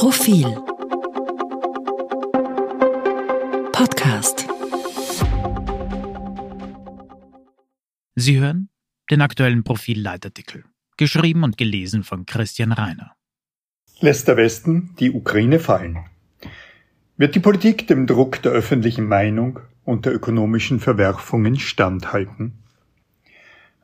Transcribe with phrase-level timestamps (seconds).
[0.00, 0.46] Profil
[3.70, 4.48] Podcast
[8.14, 8.70] Sie hören
[9.10, 10.64] den aktuellen Profil-Leitartikel,
[10.96, 13.14] geschrieben und gelesen von Christian Reiner.
[14.00, 15.98] Lässt der Westen die Ukraine fallen?
[17.18, 22.54] Wird die Politik dem Druck der öffentlichen Meinung und der ökonomischen Verwerfungen standhalten?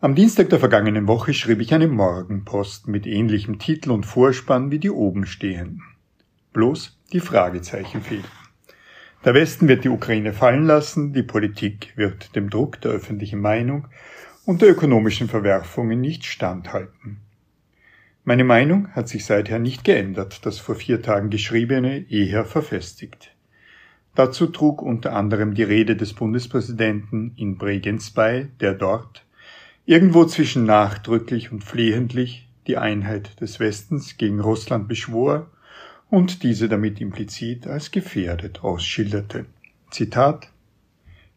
[0.01, 4.79] Am Dienstag der vergangenen Woche schrieb ich eine Morgenpost mit ähnlichem Titel und Vorspann wie
[4.79, 5.83] die oben stehenden.
[6.57, 8.31] Bloß die Fragezeichen fehlten.
[9.27, 13.89] Der Westen wird die Ukraine fallen lassen, die Politik wird dem Druck der öffentlichen Meinung
[14.47, 17.19] und der ökonomischen Verwerfungen nicht standhalten.
[18.25, 23.37] Meine Meinung hat sich seither nicht geändert, das vor vier Tagen geschriebene eher verfestigt.
[24.15, 29.27] Dazu trug unter anderem die Rede des Bundespräsidenten in Bregenz bei, der dort,
[29.85, 35.51] irgendwo zwischen nachdrücklich und flehentlich, die Einheit des Westens gegen Russland beschwor
[36.11, 39.47] und diese damit implizit als gefährdet ausschilderte.
[39.91, 40.51] Zitat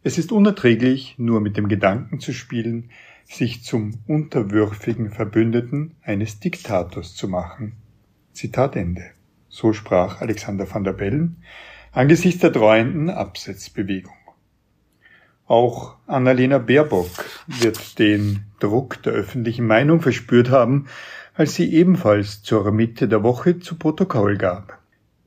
[0.02, 2.90] Es ist unerträglich, nur mit dem Gedanken zu spielen,
[3.24, 7.74] sich zum unterwürfigen Verbündeten eines Diktators zu machen.
[8.32, 9.10] Zitat Ende.
[9.48, 11.42] So sprach Alexander van der Bellen
[11.92, 14.14] angesichts der dreuenden Absetzbewegung.
[15.46, 20.86] Auch Annalena Baerbock wird den Druck der öffentlichen Meinung verspürt haben,
[21.40, 24.78] als sie ebenfalls zur Mitte der Woche zu Protokoll gab.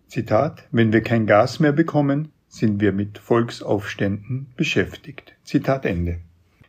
[0.08, 5.34] Zitat, wenn wir kein Gas mehr bekommen, sind wir mit Volksaufständen beschäftigt.
[5.44, 6.20] Zitat Ende.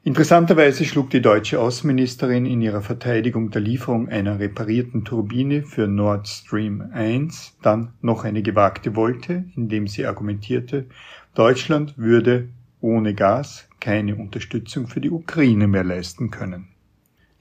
[0.02, 6.26] Interessanterweise schlug die deutsche Außenministerin in ihrer Verteidigung der Lieferung einer reparierten Turbine für Nord
[6.26, 10.86] Stream 1 dann noch eine gewagte Wolte, indem sie argumentierte,
[11.34, 12.48] Deutschland würde
[12.80, 16.68] ohne Gas keine Unterstützung für die Ukraine mehr leisten können.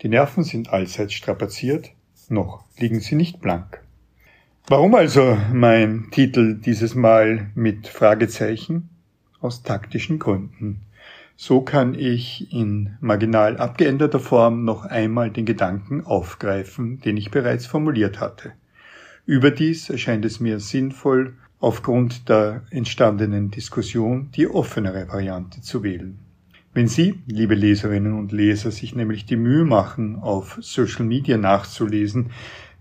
[0.04, 1.92] Die Nerven sind allseits strapaziert,
[2.28, 3.82] noch liegen sie nicht blank.
[4.68, 8.90] Warum also mein Titel dieses Mal mit Fragezeichen?
[9.40, 10.82] Aus taktischen Gründen.
[11.38, 17.66] So kann ich in marginal abgeänderter Form noch einmal den Gedanken aufgreifen, den ich bereits
[17.66, 18.52] formuliert hatte.
[19.26, 26.20] Überdies erscheint es mir sinnvoll, aufgrund der entstandenen Diskussion die offenere Variante zu wählen.
[26.76, 32.32] Wenn Sie, liebe Leserinnen und Leser, sich nämlich die Mühe machen, auf Social Media nachzulesen,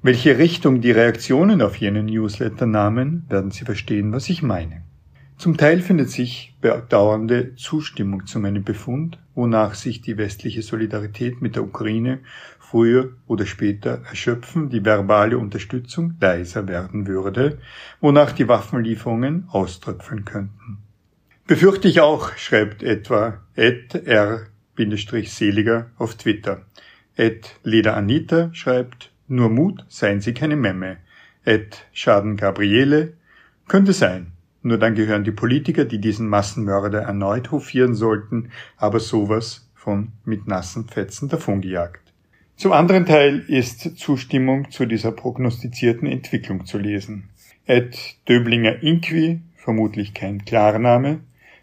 [0.01, 4.81] welche Richtung die Reaktionen auf jenen Newsletter nahmen, werden Sie verstehen, was ich meine.
[5.37, 11.57] Zum Teil findet sich bedauernde Zustimmung zu meinem Befund, wonach sich die westliche Solidarität mit
[11.57, 12.21] der Ukraine
[12.61, 17.59] früher oder später erschöpfen, die verbale Unterstützung leiser werden würde,
[18.01, 20.79] wonach die Waffenlieferungen auströpfeln könnten.
[21.45, 26.67] Befürchte ich auch, schreibt etwa Ed R-Seliger auf Twitter.
[27.17, 30.99] Ed Leda Anita schreibt, nur Mut, seien Sie keine Memme.
[31.45, 33.15] Ed Schaden Gabriele,
[33.67, 34.29] könnte sein.
[34.63, 40.47] Nur dann gehören die Politiker, die diesen Massenmörder erneut hofieren sollten, aber sowas von mit
[40.47, 42.13] nassen Fetzen davongejagt.
[42.55, 47.31] Zum anderen Teil ist Zustimmung zu dieser prognostizierten Entwicklung zu lesen.
[47.67, 47.99] Ed
[48.29, 51.21] Döblinger Inqui, vermutlich kein Klarname,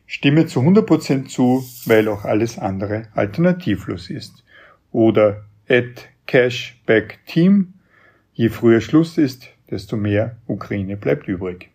[0.09, 4.43] stimme zu 100% zu, weil auch alles andere alternativlos ist.
[4.91, 7.75] Oder Ed Cashback Team,
[8.33, 11.69] je früher Schluss ist, desto mehr Ukraine bleibt übrig.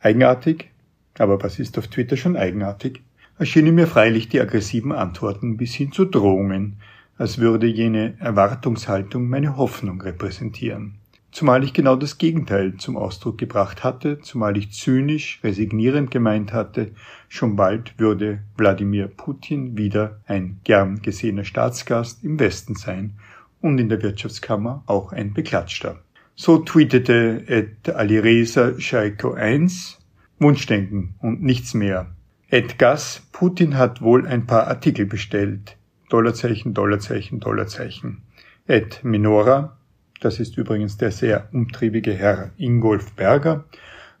[0.00, 0.70] Eigenartig,
[1.18, 3.00] aber was ist auf Twitter schon eigenartig,
[3.38, 6.80] erschienen mir freilich die aggressiven Antworten bis hin zu Drohungen,
[7.16, 10.94] als würde jene Erwartungshaltung meine Hoffnung repräsentieren.
[11.30, 16.92] Zumal ich genau das Gegenteil zum Ausdruck gebracht hatte, zumal ich zynisch, resignierend gemeint hatte,
[17.28, 23.14] schon bald würde Wladimir Putin wieder ein gern gesehener Staatsgast im Westen sein
[23.60, 26.00] und in der Wirtschaftskammer auch ein Beklatschter.
[26.34, 29.98] So tweetete Ed Alireza Shaiko 1
[30.38, 32.12] Wunschdenken und nichts mehr.
[32.48, 35.76] Ed Gas, Putin hat wohl ein paar Artikel bestellt.
[36.08, 38.22] Dollarzeichen, Dollarzeichen, Dollarzeichen.
[38.66, 39.77] Ed Minora,
[40.20, 43.64] das ist übrigens der sehr umtriebige Herr Ingolf Berger,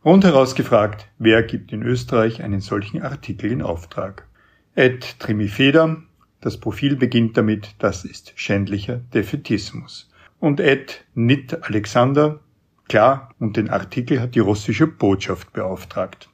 [0.04, 4.26] rundheraus gefragt, wer gibt in Österreich einen solchen Artikel in Auftrag.
[4.74, 5.96] Ed Trimifeda,
[6.40, 10.10] das Profil beginnt damit, das ist schändlicher Defetismus.
[10.38, 12.40] Und Ed Nit Alexander,
[12.88, 16.28] klar, und den Artikel hat die russische Botschaft beauftragt.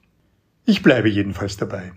[0.66, 1.92] Ich bleibe jedenfalls dabei.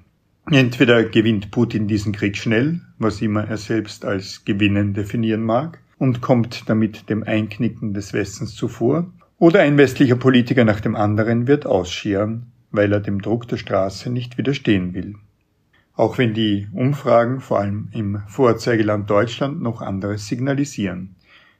[0.50, 6.22] Entweder gewinnt Putin diesen Krieg schnell, was immer er selbst als Gewinnen definieren mag, und
[6.22, 11.66] kommt damit dem Einknicken des Westens zuvor, oder ein westlicher Politiker nach dem anderen wird
[11.66, 15.16] ausscheren, weil er dem Druck der Straße nicht widerstehen will.
[15.94, 21.16] Auch wenn die Umfragen vor allem im Vorzeigeland Deutschland noch anderes signalisieren.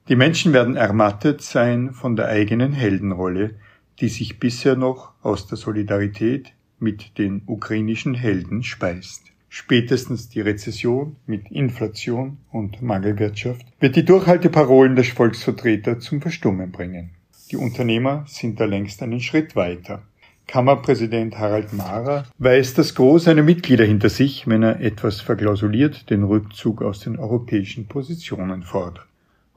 [0.10, 3.56] Die Menschen werden ermattet sein von der eigenen Heldenrolle,
[4.00, 9.32] die sich bisher noch aus der Solidarität mit den ukrainischen Helden speist.
[9.60, 17.10] Spätestens die Rezession mit Inflation und Mangelwirtschaft wird die Durchhalteparolen der Volksvertreter zum Verstummen bringen.
[17.50, 20.04] Die Unternehmer sind da längst einen Schritt weiter.
[20.46, 26.24] Kammerpräsident Harald Mara weist das Gros seiner Mitglieder hinter sich, wenn er etwas verklausuliert den
[26.24, 29.08] Rückzug aus den europäischen Positionen fordert.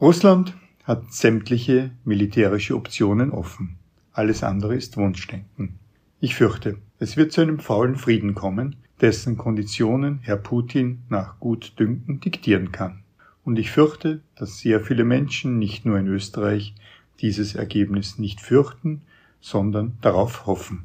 [0.00, 0.54] Russland
[0.84, 3.76] hat sämtliche militärische Optionen offen.
[4.14, 5.78] Alles andere ist Wunschdenken.
[6.20, 12.20] Ich fürchte, es wird zu einem faulen Frieden kommen, dessen Konditionen Herr Putin nach Gutdünken
[12.20, 13.02] diktieren kann.
[13.44, 16.74] Und ich fürchte, dass sehr viele Menschen, nicht nur in Österreich,
[17.20, 19.02] dieses Ergebnis nicht fürchten,
[19.40, 20.84] sondern darauf hoffen.